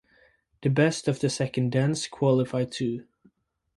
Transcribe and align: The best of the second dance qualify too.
The 0.63 0.71
best 0.71 1.07
of 1.07 1.19
the 1.19 1.29
second 1.29 1.71
dance 1.71 2.07
qualify 2.07 2.65
too. 2.65 3.05